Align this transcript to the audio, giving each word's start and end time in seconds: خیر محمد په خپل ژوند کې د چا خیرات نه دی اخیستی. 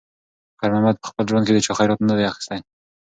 خیر 0.59 0.71
محمد 0.73 0.95
په 1.01 1.07
خپل 1.09 1.23
ژوند 1.29 1.45
کې 1.45 1.53
د 1.53 1.59
چا 1.65 1.73
خیرات 1.77 1.99
نه 2.09 2.15
دی 2.17 2.25
اخیستی. 2.31 2.59